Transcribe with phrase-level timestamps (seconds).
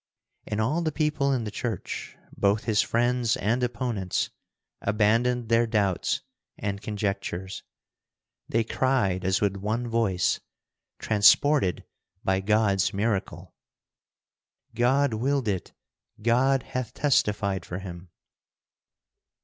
[0.47, 4.31] And all the people in the church, both his friends and opponents,
[4.81, 6.21] abandoned their doubts
[6.57, 7.61] and conjectures.
[8.49, 10.39] They cried as with one voice,
[10.97, 11.85] transported
[12.23, 13.53] by God's miracle:
[14.73, 15.71] "God willed it!
[16.19, 18.09] God hath testified for him!"